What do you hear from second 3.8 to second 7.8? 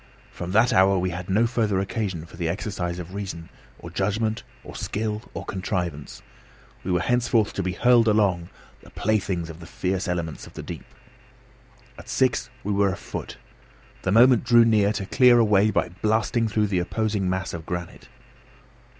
judgment, or skill, or contrivance. We were henceforth to be